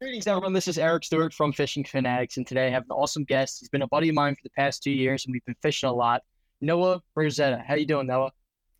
[0.00, 0.52] Greetings, everyone.
[0.52, 3.58] This is Eric Stewart from Fishing Fanatics, and today I have an awesome guest.
[3.58, 5.88] He's been a buddy of mine for the past two years, and we've been fishing
[5.88, 6.22] a lot.
[6.60, 7.64] Noah Rosetta.
[7.66, 8.30] How you doing, Noah?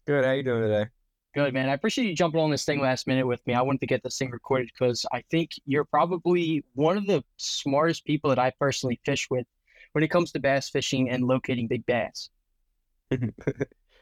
[0.07, 0.25] Good.
[0.25, 0.87] How you doing today?
[1.35, 1.71] Good, man.
[1.71, 3.55] I appreciate you jumping on this thing last minute with me.
[3.55, 7.25] I wanted to get this thing recorded because I think you're probably one of the
[7.37, 9.47] smartest people that I personally fish with
[9.95, 12.31] when it comes to bass fishing and locating big bass.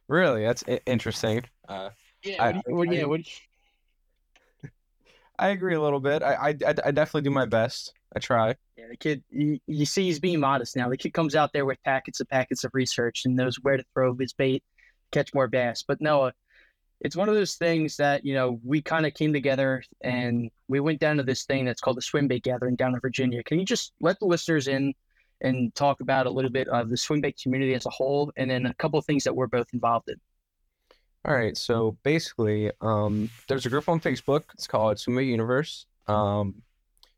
[0.08, 0.42] really?
[0.42, 1.44] That's interesting.
[1.66, 1.88] Uh,
[2.22, 2.44] yeah.
[2.44, 3.04] I, what, yeah.
[3.04, 3.22] What,
[5.38, 6.22] I agree a little bit.
[6.22, 7.92] I, I, I definitely do my best.
[8.14, 8.54] I try.
[8.76, 10.88] Yeah, the kid, you, see, he's being modest now.
[10.88, 13.84] The kid comes out there with packets of packets of research and knows where to
[13.94, 14.62] throw his bait,
[15.12, 15.84] catch more bass.
[15.86, 16.32] But Noah,
[17.00, 20.80] it's one of those things that you know we kind of came together and we
[20.80, 23.42] went down to this thing that's called the swim bait gathering down in Virginia.
[23.42, 24.94] Can you just let the listeners in
[25.42, 28.50] and talk about a little bit of the swim bait community as a whole, and
[28.50, 30.16] then a couple of things that we're both involved in?
[31.26, 31.56] All right.
[31.56, 34.44] So basically, um, there's a group on Facebook.
[34.54, 35.86] It's called Bait Universe.
[36.06, 36.62] Um,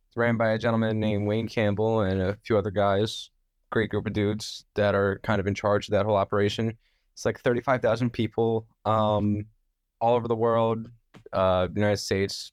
[0.06, 3.28] it's ran by a gentleman named Wayne Campbell and a few other guys.
[3.68, 6.72] Great group of dudes that are kind of in charge of that whole operation.
[7.12, 9.44] It's like 35,000 people um,
[10.00, 10.88] all over the world,
[11.34, 12.52] uh, United States,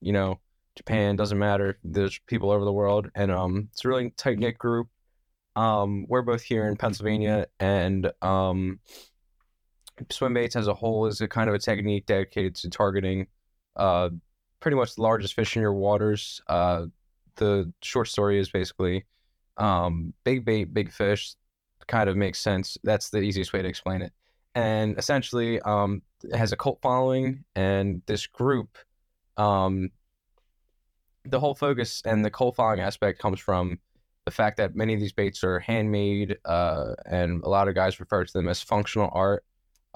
[0.00, 0.40] you know,
[0.76, 1.78] Japan, doesn't matter.
[1.84, 3.10] There's people over the world.
[3.14, 4.88] And um, it's a really tight knit group.
[5.56, 7.48] Um, we're both here in Pennsylvania.
[7.60, 8.80] And um,
[10.10, 13.26] swim baits as a whole is a kind of a technique dedicated to targeting
[13.76, 14.10] uh,
[14.60, 16.40] pretty much the largest fish in your waters.
[16.48, 16.86] Uh,
[17.36, 19.04] the short story is basically
[19.56, 21.34] um, big bait, big fish
[21.86, 22.76] kind of makes sense.
[22.82, 24.12] That's the easiest way to explain it.
[24.54, 28.78] And essentially, um, it has a cult following, and this group,
[29.36, 29.90] um,
[31.24, 33.78] the whole focus and the cult following aspect comes from
[34.24, 38.00] the fact that many of these baits are handmade, uh, and a lot of guys
[38.00, 39.44] refer to them as functional art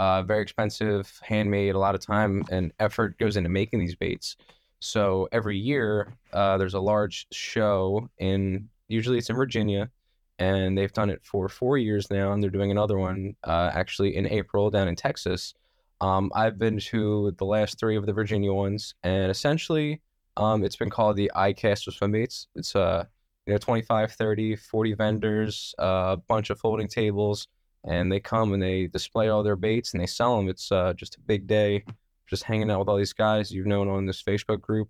[0.00, 1.74] uh, very expensive, handmade.
[1.74, 4.34] A lot of time and effort goes into making these baits.
[4.78, 9.90] So every year, uh, there's a large show in usually it's in Virginia,
[10.38, 14.16] and they've done it for four years now, and they're doing another one uh, actually
[14.16, 15.52] in April down in Texas.
[16.00, 20.00] Um, I've been to the last three of the Virginia ones, and essentially,
[20.38, 22.46] um, it's been called the ICAST of swim baits.
[22.54, 23.04] It's uh,
[23.44, 27.48] you know 25, 30, 40 vendors, uh, a bunch of folding tables
[27.84, 30.48] and they come and they display all their baits and they sell them.
[30.48, 31.84] It's uh, just a big day,
[32.28, 34.88] just hanging out with all these guys you've known on this Facebook group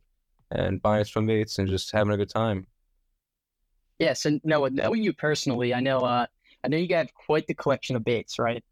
[0.50, 2.66] and buying swim baits and just having a good time.
[3.98, 6.26] Yes, and no, knowing you personally, I know, uh,
[6.64, 8.64] I know you got quite the collection of baits, right?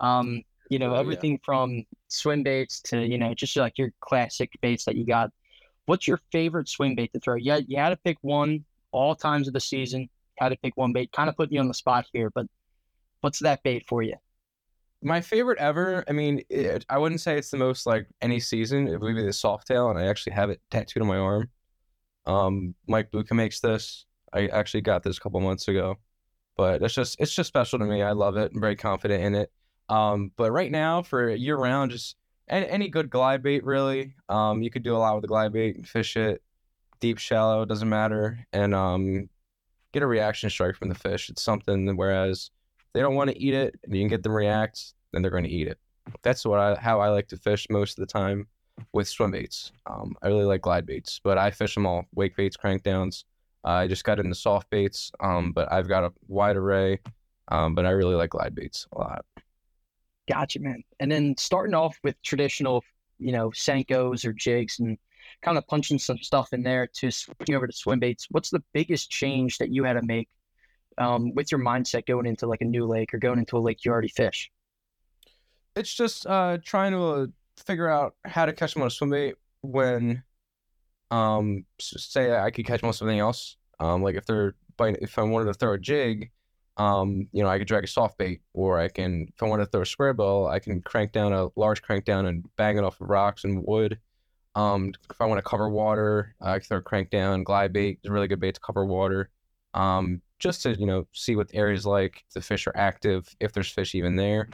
[0.00, 1.38] Um, you know, oh, everything yeah.
[1.44, 5.30] from swim baits to you know just like your classic baits that you got.
[5.86, 7.36] What's your favorite swim bait to throw?
[7.36, 10.08] Yeah, you had to pick one all times of the season.
[10.36, 11.10] Had to pick one bait.
[11.12, 12.46] Kind of put you on the spot here, but
[13.20, 14.14] What's that bait for you?
[15.02, 16.04] My favorite ever.
[16.08, 18.88] I mean, it, I wouldn't say it's the most like any season.
[18.88, 21.48] It would be the Softail, and I actually have it tattooed on my arm.
[22.26, 24.06] Um, Mike Bucca makes this.
[24.32, 25.96] I actually got this a couple months ago,
[26.56, 28.02] but it's just it's just special to me.
[28.02, 28.52] I love it.
[28.52, 29.52] I'm very confident in it.
[29.88, 32.16] Um, but right now for year round, just
[32.48, 34.14] any, any good glide bait really.
[34.28, 36.42] Um, you could do a lot with the glide bait, and fish it
[37.00, 39.28] deep, shallow, doesn't matter, and um,
[39.92, 41.30] get a reaction strike from the fish.
[41.30, 41.96] It's something.
[41.96, 42.50] Whereas
[42.94, 45.44] they don't want to eat it and you can get them react, then they're going
[45.44, 45.78] to eat it.
[46.22, 48.46] That's what I how I like to fish most of the time
[48.92, 49.72] with swim baits.
[49.86, 53.24] Um, I really like glide baits, but I fish them all wake baits, crank downs.
[53.64, 57.00] Uh, I just got into soft baits, um, but I've got a wide array.
[57.50, 59.24] Um, but I really like glide baits a lot.
[60.28, 60.82] Gotcha, man.
[61.00, 62.84] And then starting off with traditional,
[63.18, 64.98] you know, Senkos or jigs and
[65.42, 68.26] kind of punching some stuff in there to switching over to swim baits.
[68.30, 70.28] What's the biggest change that you had to make
[70.98, 73.84] um, with your mindset going into like a new lake or going into a lake
[73.84, 74.50] you already fish?
[75.76, 77.26] It's just uh, trying to uh,
[77.56, 80.22] figure out how to catch them on a swim bait when,
[81.10, 83.56] um, say I could catch them on something else.
[83.80, 86.30] Um, like if they're biting, if I wanted to throw a jig,
[86.78, 89.62] um, you know, I could drag a soft bait, or I can, if I want
[89.62, 92.78] to throw a square bill, I can crank down a large crank down and bang
[92.78, 93.98] it off of rocks and wood.
[94.54, 98.00] Um, if I want to cover water, I can throw a crank down, glide bait
[98.02, 99.30] is a really good bait to cover water.
[99.78, 103.52] Um, just to you know see what the area's like, the fish are active, if
[103.52, 104.48] there's fish even there.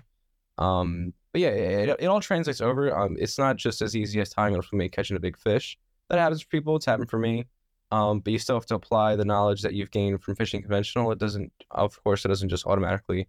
[0.58, 2.96] Um, but yeah, it, it all translates over.
[2.96, 5.76] Um, it's not just as easy as tying for me catching a big fish.
[6.08, 6.76] That happens for people.
[6.76, 7.46] It's happened for me.
[7.90, 11.10] Um, but you still have to apply the knowledge that you've gained from fishing conventional.
[11.12, 13.28] It doesn't, of course, it doesn't just automatically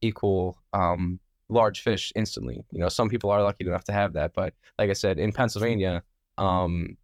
[0.00, 2.64] equal um, large fish instantly.
[2.70, 5.32] You know, some people are lucky enough to have that, but like I said, in
[5.32, 6.02] Pennsylvania,
[6.38, 6.96] um,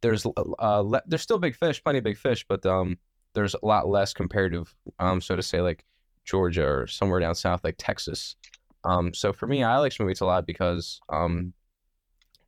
[0.00, 2.98] there's uh, le- there's still big fish, plenty of big fish, but um,
[3.34, 5.84] there's a lot less comparative, um, so to say, like
[6.24, 8.36] Georgia or somewhere down south, like Texas.
[8.84, 11.52] Um, so for me, I like baits a lot because um,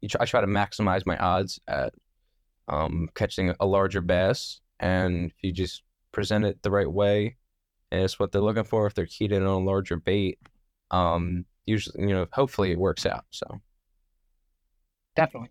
[0.08, 1.94] try, I try to maximize my odds at
[2.68, 4.60] um, catching a larger bass.
[4.80, 7.36] And if you just present it the right way,
[7.90, 10.38] and it's what they're looking for, if they're keyed in on a larger bait,
[10.90, 13.24] um, usually, you know, hopefully it works out.
[13.30, 13.46] So
[15.14, 15.50] definitely.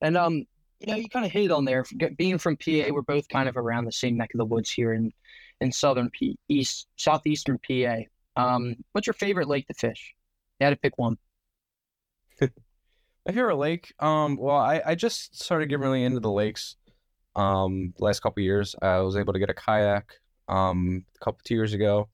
[0.00, 0.44] And um,
[0.80, 1.84] you know, you kind of hit it on there.
[2.16, 4.92] Being from PA, we're both kind of around the same neck of the woods here
[4.92, 5.12] in
[5.60, 7.96] in southern P east southeastern PA.
[8.36, 10.14] Um, what's your favorite lake to fish?
[10.60, 11.16] You had to pick one.
[12.40, 13.92] My favorite lake.
[13.98, 16.76] Um, well, I, I just started getting really into the lakes.
[17.36, 20.14] Um, last couple years, I was able to get a kayak.
[20.48, 22.08] Um, a couple two years ago,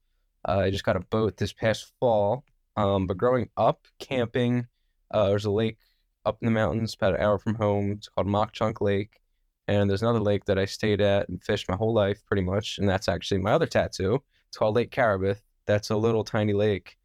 [0.45, 2.43] uh, I just got a boat this past fall.
[2.75, 4.67] Um, but growing up camping,
[5.09, 5.77] uh, there's a lake
[6.25, 7.91] up in the mountains, about an hour from home.
[7.91, 9.19] It's called Mauch Chunk Lake.
[9.67, 12.77] And there's another lake that I stayed at and fished my whole life, pretty much.
[12.77, 14.21] And that's actually my other tattoo.
[14.47, 15.41] It's called Lake Caribith.
[15.65, 16.97] That's a little tiny lake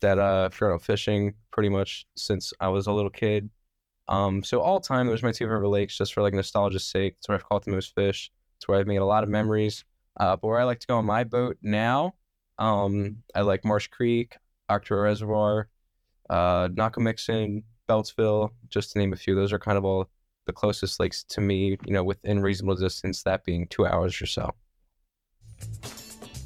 [0.00, 3.50] that uh, I've up fishing pretty much since I was a little kid.
[4.08, 7.16] Um, so all time, those are my two favorite lakes, just for like nostalgia's sake.
[7.18, 8.30] It's where I've caught the most fish.
[8.56, 9.84] It's where I've made a lot of memories.
[10.18, 12.14] Uh, but where I like to go on my boat now,
[12.58, 14.36] um, I like Marsh Creek,
[14.70, 15.68] Octoraro Reservoir,
[16.30, 16.68] uh,
[17.88, 19.34] Beltzville, just to name a few.
[19.34, 20.08] Those are kind of all
[20.46, 24.26] the closest lakes to me, you know, within reasonable distance, that being two hours or
[24.26, 24.54] so.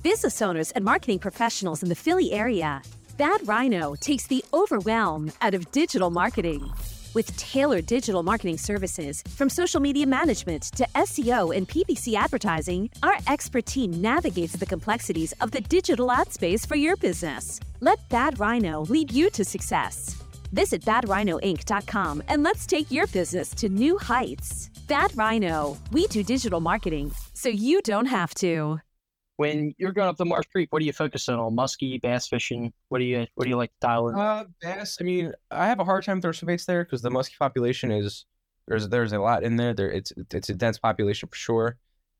[0.02, 2.82] Business owners and marketing professionals in the Philly area,
[3.18, 6.72] Bad Rhino takes the overwhelm out of digital marketing.
[7.12, 13.16] With tailored digital marketing services, from social media management to SEO and PPC advertising, our
[13.26, 17.60] expert team navigates the complexities of the digital ad space for your business.
[17.80, 20.22] Let Bad Rhino lead you to success.
[20.52, 24.70] Visit badrhinoinc.com and let's take your business to new heights.
[24.88, 28.80] Bad Rhino, we do digital marketing so you don't have to.
[29.36, 31.56] When you're going up the Marsh Creek, what are you focusing on?
[31.56, 32.72] Muskie, bass fishing?
[32.88, 34.14] What do you what do you like to dial in?
[34.18, 34.98] Uh, bass.
[35.00, 37.90] I mean, I have a hard time throwing some baits there because the muskie population
[37.90, 38.26] is
[38.68, 39.72] there's there's a lot in there.
[39.72, 41.78] There it's it's a dense population for sure,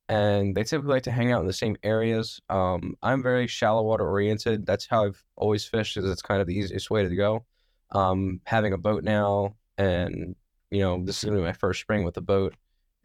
[0.09, 2.41] and they typically like to hang out in the same areas.
[2.49, 4.65] Um, I'm very shallow water oriented.
[4.65, 5.99] That's how I've always fished.
[5.99, 7.45] Is it's kind of the easiest way to go
[7.93, 10.35] um, having a boat now, and
[10.71, 12.55] you know this is gonna be my first spring with a boat,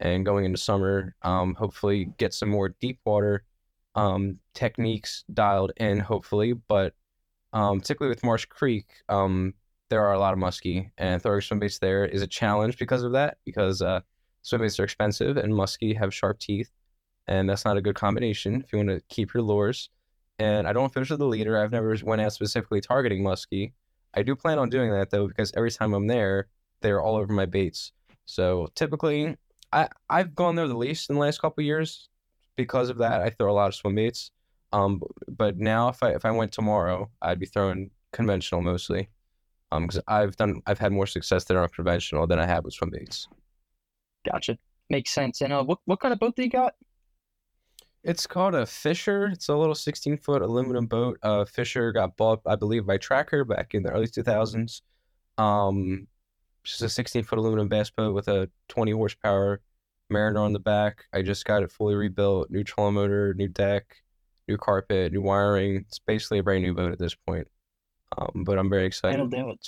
[0.00, 3.44] and going into summer, um, hopefully get some more deep water
[3.94, 6.52] um, techniques dialed in, hopefully.
[6.52, 6.94] But
[7.52, 9.54] um, particularly with Marsh Creek, um,
[9.88, 13.02] there are a lot of muskie, and throwing swim baits there is a challenge because
[13.02, 13.38] of that.
[13.44, 14.00] Because uh,
[14.42, 16.70] swim baits are expensive, and muskie have sharp teeth,
[17.26, 19.90] and that's not a good combination if you want to keep your lures.
[20.38, 21.58] And I don't fish with the leader.
[21.58, 23.72] I've never went out specifically targeting muskie.
[24.14, 26.48] I do plan on doing that though because every time I'm there,
[26.80, 27.92] they're all over my baits.
[28.24, 29.36] So typically,
[29.72, 32.08] I I've gone there the least in the last couple years
[32.56, 33.20] because of that.
[33.20, 34.30] I throw a lot of swim baits.
[34.72, 39.08] Um, but now if I if I went tomorrow, I'd be throwing conventional mostly.
[39.72, 42.74] Um, because I've done I've had more success there on conventional than I have with
[42.74, 43.28] swim baits.
[44.30, 44.58] Gotcha,
[44.90, 45.40] makes sense.
[45.40, 46.74] And uh, what what kind of boat do you got?
[48.06, 49.26] It's called a Fisher.
[49.26, 51.18] It's a little 16 foot aluminum boat.
[51.24, 54.82] Uh, Fisher got bought, I believe, by Tracker back in the early 2000s.
[55.38, 56.06] Um,
[56.62, 59.60] just a 16 foot aluminum bass boat with a 20 horsepower
[60.08, 61.06] Mariner on the back.
[61.12, 63.96] I just got it fully rebuilt, new trolling motor, new deck,
[64.46, 65.74] new carpet, new wiring.
[65.74, 67.48] It's basically a brand new boat at this point.
[68.16, 69.18] Um, but I'm very excited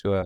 [0.03, 0.25] to uh,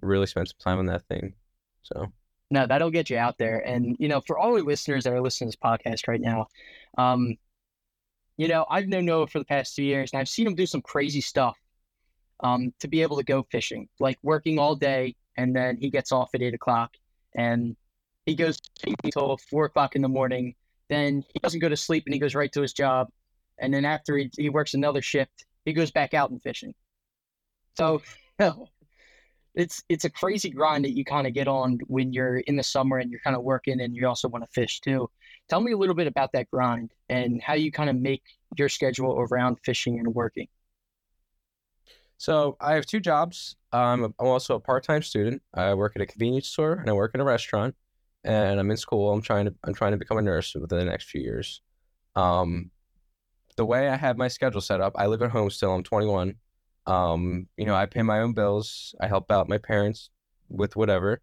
[0.00, 1.34] really spend some time on that thing.
[1.82, 2.12] So
[2.50, 3.58] no, that'll get you out there.
[3.60, 6.46] And, you know, for all the listeners that are listening to this podcast right now,
[6.96, 7.36] um,
[8.36, 10.66] you know, I've known Noah for the past two years and I've seen him do
[10.66, 11.58] some crazy stuff
[12.40, 16.12] um, to be able to go fishing, like working all day and then he gets
[16.12, 16.92] off at eight o'clock
[17.34, 17.76] and
[18.26, 20.54] he goes until four o'clock in the morning.
[20.88, 23.08] Then he doesn't go to sleep and he goes right to his job.
[23.58, 26.74] And then after he, he works another shift, he goes back out and fishing.
[27.76, 28.02] So,
[29.56, 32.62] it's it's a crazy grind that you kind of get on when you're in the
[32.62, 35.10] summer and you're kind of working and you also want to fish too.
[35.48, 38.22] Tell me a little bit about that grind and how you kind of make
[38.56, 40.46] your schedule around fishing and working.
[42.18, 43.56] So I have two jobs.
[43.72, 45.42] I'm, also a part-time student.
[45.52, 47.74] I work at a convenience store and I work in a restaurant.
[48.24, 49.12] And I'm in school.
[49.12, 51.62] I'm trying to I'm trying to become a nurse within the next few years.
[52.16, 52.70] Um,
[53.56, 55.72] the way I have my schedule set up, I live at home still.
[55.72, 56.34] I'm 21.
[56.86, 58.94] Um, you know, I pay my own bills.
[59.00, 60.10] I help out my parents
[60.48, 61.20] with whatever.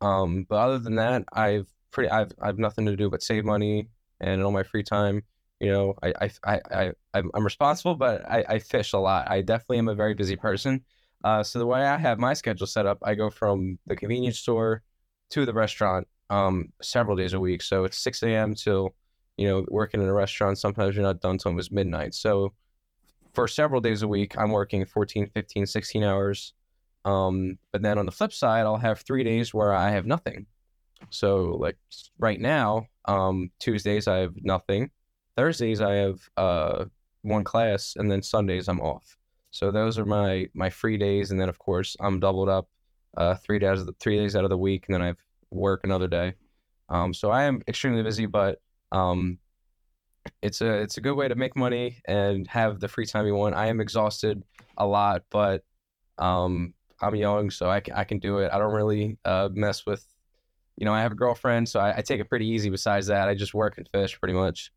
[0.00, 3.88] Um, but other than that, I've pretty I've I've nothing to do but save money
[4.20, 5.22] and all my free time,
[5.60, 9.30] you know, I I I, I I'm responsible, but I, I fish a lot.
[9.30, 10.84] I definitely am a very busy person.
[11.22, 14.38] Uh, so the way I have my schedule set up, I go from the convenience
[14.38, 14.82] store
[15.30, 17.62] to the restaurant um several days a week.
[17.62, 18.54] So it's six a.m.
[18.54, 18.94] till
[19.36, 20.58] you know working in a restaurant.
[20.58, 22.14] Sometimes you're not done till was midnight.
[22.14, 22.54] So
[23.34, 26.54] for several days a week, I'm working 14, 15, 16 hours.
[27.04, 30.46] Um, but then on the flip side, I'll have three days where I have nothing.
[31.10, 31.76] So like
[32.18, 34.90] right now, um, Tuesdays I have nothing.
[35.36, 36.84] Thursdays I have uh
[37.22, 39.16] one class, and then Sundays I'm off.
[39.50, 42.68] So those are my my free days, and then of course I'm doubled up,
[43.16, 45.18] uh, three days of the, three days out of the week, and then I have
[45.50, 46.34] work another day.
[46.88, 48.60] Um, so I am extremely busy, but
[48.92, 49.38] um,
[50.42, 53.34] it's a it's a good way to make money and have the free time you
[53.34, 53.54] want.
[53.54, 54.42] I am exhausted
[54.76, 55.62] a lot, but
[56.18, 58.50] um, I'm young, so I can, I can do it.
[58.52, 60.06] I don't really uh, mess with,
[60.76, 62.70] you know, I have a girlfriend, so I, I take it pretty easy.
[62.70, 64.72] Besides that, I just work and fish pretty much.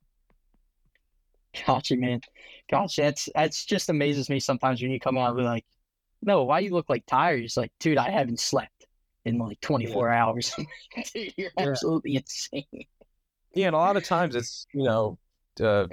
[1.65, 2.21] Gotcha, man.
[2.69, 5.65] Gosh, that's that's just amazes me sometimes when you come out with like,
[6.21, 7.43] no, why you look like tired?
[7.43, 8.85] It's like, dude, I haven't slept
[9.25, 10.23] in like 24 yeah.
[10.23, 10.53] hours.
[11.13, 11.69] dude, you're yeah.
[11.69, 12.85] absolutely insane.
[13.53, 15.17] Yeah, and a lot of times it's you know,
[15.61, 15.87] uh,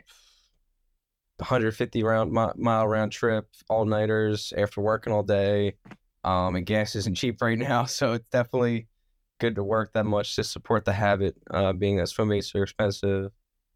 [1.39, 5.75] 150 round mile round trip, all nighters after working all day.
[6.23, 8.87] Um, and gas isn't cheap right now, so it's definitely
[9.41, 11.37] good to work that much to support the habit.
[11.51, 13.31] Uh, being that swim baits are expensive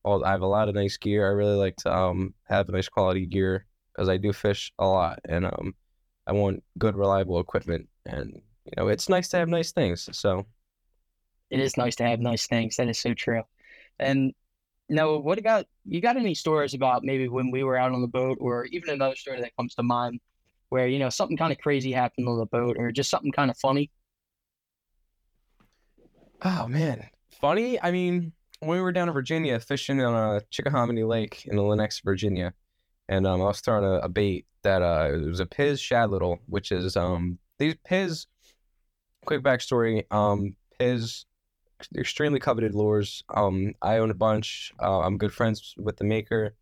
[0.05, 1.27] all I have a lot of nice gear.
[1.27, 5.19] I really like to um have nice quality gear because I do fish a lot
[5.29, 5.75] and um
[6.27, 10.09] I want good reliable equipment and you know it's nice to have nice things.
[10.13, 10.47] So
[11.51, 12.77] it is nice to have nice things.
[12.77, 13.43] That is so true.
[13.99, 14.33] And
[14.89, 16.01] now, what about you?
[16.01, 19.17] Got any stories about maybe when we were out on the boat, or even another
[19.17, 20.21] story that comes to mind,
[20.71, 23.51] where you know something kind of crazy happened on the boat, or just something kind
[23.51, 23.91] of funny?
[26.43, 27.09] Oh man,
[27.41, 27.81] funny.
[27.83, 32.55] I mean, we were down in Virginia fishing on a Chickahominy Lake in Lanexa, Virginia,
[33.09, 36.11] and um, I was throwing a, a, bait that uh, it was a Piz Shad
[36.11, 38.27] Little, which is um these Piz.
[39.27, 41.27] Quick backstory: um, Piz,
[41.97, 43.23] extremely coveted lures.
[43.35, 44.73] Um, I own a bunch.
[44.81, 46.55] Uh, I'm good friends with the maker.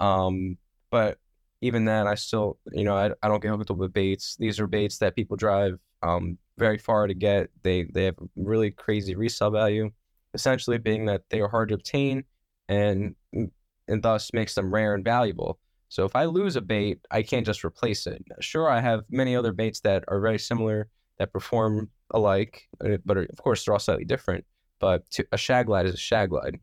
[0.00, 0.56] Um,
[0.90, 1.18] but
[1.60, 4.36] even then, I still, you know, I, I don't get hooked up with baits.
[4.38, 7.50] These are baits that people drive um very far to get.
[7.62, 9.90] They they have really crazy resale value
[10.34, 12.24] essentially being that they are hard to obtain
[12.68, 15.58] and and thus makes them rare and valuable.
[15.88, 18.22] So if I lose a bait, I can't just replace it.
[18.40, 23.16] Sure, I have many other baits that are very similar that perform alike, uh, but
[23.16, 24.44] of course they're all slightly different.
[24.80, 26.58] But to, a shad glide is a shad glide,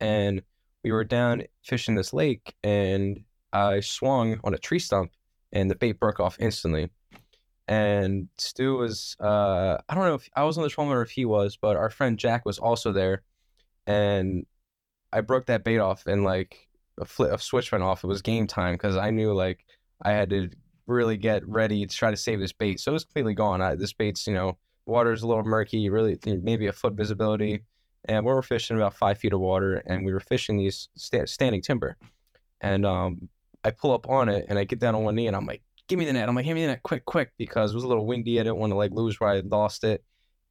[0.00, 0.42] and
[0.84, 5.12] we were down fishing this lake, and I swung on a tree stump,
[5.52, 6.90] and the bait broke off instantly
[7.68, 11.10] and Stu was uh I don't know if I was on the phone or if
[11.10, 13.22] he was, but our friend Jack was also there,
[13.86, 14.46] and
[15.12, 16.68] I broke that bait off and like
[17.00, 18.04] a flip a switch went off.
[18.04, 19.64] It was game time because I knew like
[20.02, 20.50] I had to
[20.86, 22.80] really get ready to try to save this bait.
[22.80, 23.62] So it was completely gone.
[23.62, 27.64] I, this bait's you know water's a little murky, really maybe a foot visibility,
[28.06, 31.28] and we were fishing about five feet of water, and we were fishing these st-
[31.28, 31.96] standing timber,
[32.60, 33.28] and um
[33.64, 35.62] I pull up on it and I get down on one knee and I'm like
[35.92, 36.28] give me the net.
[36.28, 38.40] I'm like, give me the net, quick, quick, because it was a little windy.
[38.40, 40.02] I didn't want to like lose where I lost it.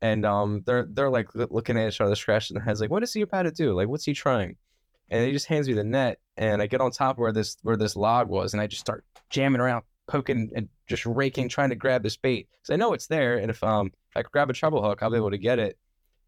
[0.01, 3.13] And um, they're they're like looking at each other, scratching their heads, like, what is
[3.13, 3.73] he about to do?
[3.73, 4.57] Like, what's he trying?
[5.09, 7.75] And he just hands me the net, and I get on top where this where
[7.75, 11.75] this log was, and I just start jamming around, poking and just raking, trying to
[11.75, 14.49] grab this bait because I know it's there, and if um if I could grab
[14.49, 15.77] a treble hook, I'll be able to get it.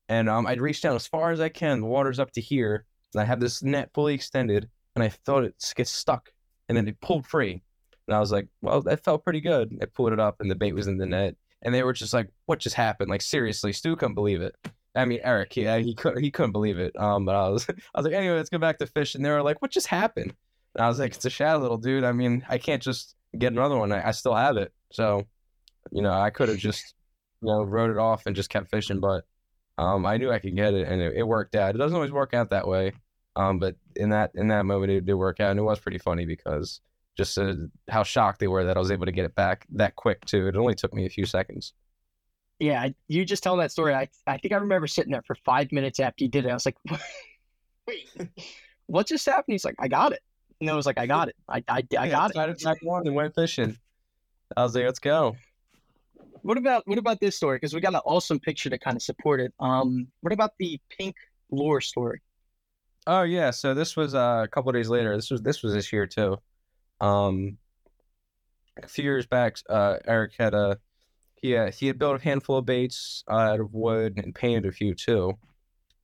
[0.09, 1.81] And um, I'd reach down as far as I can.
[1.81, 5.43] The water's up to here, and I have this net fully extended, and I thought
[5.43, 6.31] it gets stuck,
[6.67, 7.61] and then it pulled free.
[8.07, 9.77] And I was like, well, that felt pretty good.
[9.81, 11.35] I pulled it up and the bait was in the net.
[11.61, 13.09] And they were just like, what just happened?
[13.09, 14.55] Like, seriously, Stu couldn't believe it.
[14.95, 16.93] I mean, Eric, yeah, he couldn't, he couldn't believe it.
[16.99, 19.15] Um, but I was, I was like, anyway, let's go back to fish.
[19.15, 20.33] And they were like, what just happened?
[20.75, 22.03] And I was like, it's a shad little dude.
[22.03, 23.91] I mean, I can't just get another one.
[23.91, 24.73] I, I still have it.
[24.91, 25.25] So,
[25.91, 26.93] you know, I could have just,
[27.41, 28.99] you know, wrote it off and just kept fishing.
[28.99, 29.25] But
[29.77, 31.75] um, I knew I could get it and it, it worked out.
[31.75, 32.93] It doesn't always work out that way.
[33.35, 35.51] Um, but in that, in that moment, it did work out.
[35.51, 36.81] And it was pretty funny because
[37.17, 37.53] just uh,
[37.89, 40.47] how shocked they were that I was able to get it back that quick too.
[40.47, 41.73] It only took me a few seconds.
[42.59, 43.93] Yeah, you just tell that story.
[43.93, 46.49] I I think I remember sitting there for five minutes after you did it.
[46.49, 46.77] I was like,
[47.87, 48.07] "Wait,
[48.85, 50.21] what just happened?" He's like, "I got it,"
[50.62, 51.36] and I was like, "I got it.
[51.48, 53.77] I I, I got yeah, it." Back one and went fishing.
[54.55, 55.36] I was like, "Let's go."
[56.41, 57.57] What about what about this story?
[57.57, 59.53] Because we got an awesome picture to kind of support it.
[59.60, 61.15] Um, what about the pink
[61.51, 62.22] lure story?
[63.07, 65.15] Oh yeah, so this was uh, a couple days later.
[65.15, 66.38] This was this was this year too.
[67.01, 67.57] Um,
[68.81, 70.79] a few years back, uh, Eric had a
[71.41, 74.65] he had, he had built a handful of baits uh, out of wood and painted
[74.65, 75.38] a few too,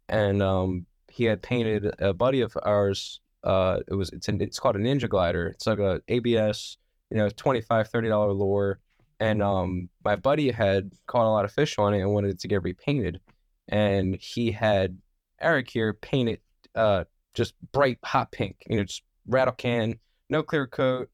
[0.09, 3.21] and um, he had painted a buddy of ours.
[3.43, 5.47] Uh, it was it's an, it's called a Ninja Glider.
[5.47, 6.77] It's like a ABS,
[7.09, 8.79] you know, 25 30 dollar lure,
[9.19, 12.39] and um, my buddy had caught a lot of fish on it and wanted it
[12.41, 13.19] to get repainted,
[13.67, 14.97] and he had
[15.39, 16.41] Eric here paint it
[16.75, 17.03] uh
[17.33, 21.09] just bright hot pink, you know, just rattle can no clear coat.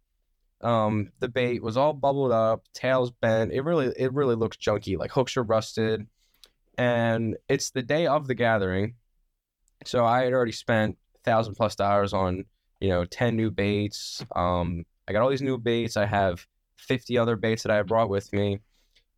[0.61, 3.51] Um, the bait was all bubbled up, tails bent.
[3.51, 4.97] It really, it really looks junky.
[4.97, 6.07] Like hooks are rusted,
[6.77, 8.95] and it's the day of the gathering.
[9.85, 12.45] So I had already spent thousand plus dollars on
[12.79, 14.23] you know ten new baits.
[14.35, 15.97] Um, I got all these new baits.
[15.97, 16.45] I have
[16.77, 18.59] fifty other baits that I brought with me,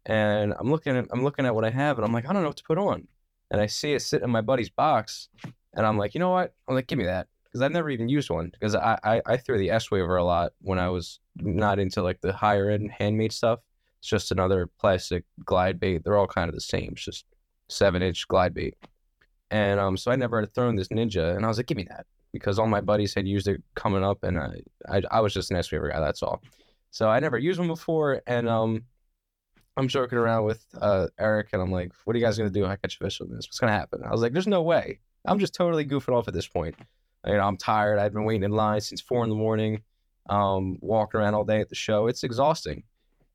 [0.06, 2.42] and I'm looking at I'm looking at what I have, and I'm like, I don't
[2.42, 3.08] know what to put on.
[3.52, 5.30] And I see it sitting in my buddy's box,
[5.74, 6.54] and I'm like, you know what?
[6.68, 9.38] I'm like, give me that because I've never even used one because I, I I
[9.38, 12.92] threw the S Waver a lot when I was not into like the higher end
[12.92, 13.60] handmade stuff.
[14.00, 16.04] It's just another plastic glide bait.
[16.04, 16.90] They're all kind of the same.
[16.94, 17.26] It's just
[17.70, 18.76] seven inch glide bait.
[19.50, 21.88] And um, so I never had thrown this Ninja, and I was like, give me
[21.90, 25.34] that because all my buddies had used it coming up, and I I, I was
[25.34, 26.00] just an S guy.
[26.00, 26.42] That's all.
[26.92, 28.84] So I never used one before, and um,
[29.78, 32.66] I'm joking around with uh Eric, and I'm like, what are you guys gonna do
[32.66, 33.48] I catch a fish with this?
[33.48, 34.02] What's gonna happen?
[34.04, 35.00] I was like, there's no way.
[35.26, 36.76] I'm just totally goofing off at this point.
[37.26, 38.00] You know, I'm tired.
[38.00, 39.82] I've been waiting in line since four in the morning,
[40.30, 42.08] um, walking around all day at the show.
[42.08, 42.84] It's exhausting.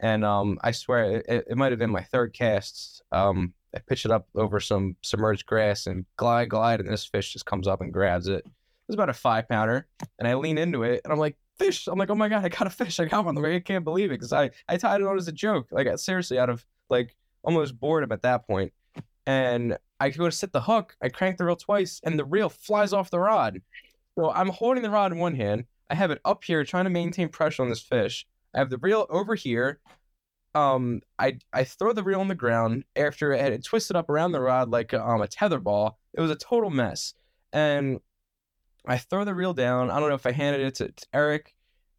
[0.01, 3.03] And um, I swear it, it might have been my third cast.
[3.13, 7.33] Um, I pitch it up over some submerged grass and glide, glide, and this fish
[7.33, 8.45] just comes up and grabs it.
[8.45, 9.87] It was about a five pounder,
[10.19, 11.87] and I lean into it, and I'm like, fish.
[11.87, 13.01] I'm like, oh my god, I got a fish.
[13.01, 13.35] I got one.
[13.37, 15.69] Like, I can't believe it because I I tied it on as a joke.
[15.71, 18.73] Like seriously, out of like almost boredom at that point.
[19.27, 20.97] And I go to set the hook.
[21.01, 23.63] I crank the reel twice, and the reel flies off the rod.
[24.17, 25.65] So I'm holding the rod in one hand.
[25.89, 28.27] I have it up here trying to maintain pressure on this fish.
[28.55, 29.79] I have the reel over here.
[30.55, 34.33] Um, I I throw the reel on the ground after it had twisted up around
[34.33, 35.99] the rod like a, um, a tether ball.
[36.15, 37.15] It was a total mess,
[37.53, 38.01] and
[38.87, 39.91] I throw the reel down.
[39.91, 41.55] I don't know if I handed it to, to Eric,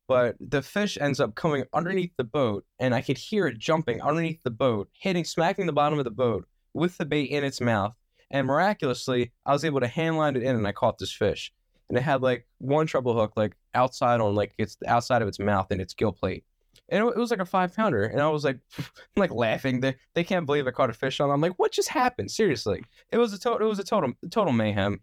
[0.08, 4.02] but the fish ends up coming underneath the boat, and I could hear it jumping
[4.02, 7.62] underneath the boat, hitting, smacking the bottom of the boat with the bait in its
[7.62, 7.96] mouth.
[8.30, 11.52] And miraculously, I was able to hand line it in, and I caught this fish.
[11.90, 15.40] And it had like one treble hook, like outside on like it's outside of its
[15.40, 16.44] mouth and its gill plate
[16.90, 18.60] and it was like a five pounder, and I was like,
[19.16, 19.80] like laughing.
[19.80, 21.30] They they can't believe I caught a fish on.
[21.30, 22.32] I'm like, what just happened?
[22.32, 25.02] Seriously, it was a total it was a total total mayhem.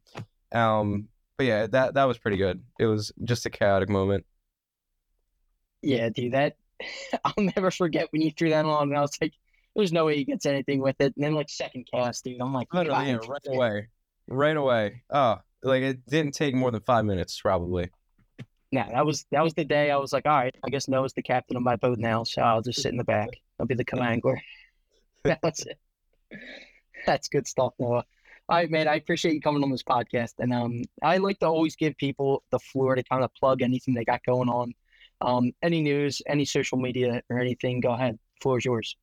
[0.52, 2.62] Um, but yeah, that that was pretty good.
[2.78, 4.26] It was just a chaotic moment.
[5.82, 6.56] Yeah, dude, that
[7.24, 9.32] I'll never forget when you threw that on, and I was like,
[9.74, 12.52] "There's no way he gets anything with it." And then like second cast, dude, I'm
[12.52, 13.88] like, literally, yeah, right away,
[14.28, 15.02] right away.
[15.08, 17.90] Oh, like it didn't take more than five minutes, probably
[18.70, 21.12] yeah, that was that was the day I was like, all right, I guess Noah's
[21.12, 23.30] the captain of my boat now, so I'll just sit in the back.
[23.58, 24.40] I'll be the commander.
[25.24, 25.78] That's it.
[27.06, 28.04] That's good stuff, Noah.
[28.48, 28.88] All right, man.
[28.88, 32.44] I appreciate you coming on this podcast, and um, I like to always give people
[32.50, 34.72] the floor to kind of plug anything they got going on.
[35.20, 37.80] Um, any news, any social media, or anything.
[37.80, 38.18] Go ahead.
[38.40, 38.96] Floor is yours.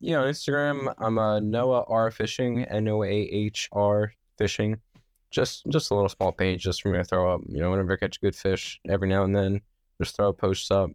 [0.00, 4.80] Yeah, on Instagram, I'm uh, Noah R Fishing, N O A H R Fishing
[5.32, 7.40] just just a little small page just for me to throw up.
[7.48, 9.60] You know, whenever I catch a good fish, every now and then,
[10.00, 10.90] just throw posts up.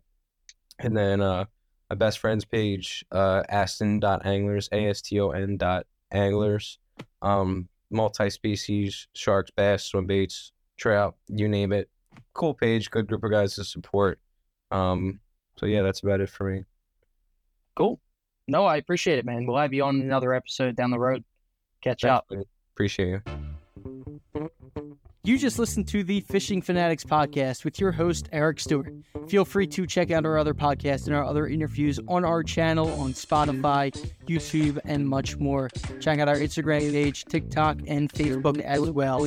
[0.80, 1.46] And then uh,
[1.90, 6.80] my best friend's page, uh, Aston.anglers, A S T O N dot anglers.
[7.22, 11.90] Um, multi species, sharks, bass, swim baits, trout, you name it.
[12.34, 14.20] Cool page, good group of guys to support.
[14.72, 15.20] Um,
[15.58, 16.64] so yeah, that's about it for me.
[17.76, 18.00] Cool.
[18.48, 19.46] No, I appreciate it, man.
[19.46, 21.24] We'll have you on another episode down the road.
[21.82, 22.32] Catch Thanks, up.
[22.74, 23.37] Appreciate you.
[25.28, 28.94] You just listened to the Fishing Fanatics podcast with your host, Eric Stewart.
[29.28, 32.90] Feel free to check out our other podcasts and our other interviews on our channel
[32.98, 33.92] on Spotify,
[34.26, 35.70] YouTube, and much more.
[36.00, 39.26] Check out our Instagram page, TikTok, and Facebook as well.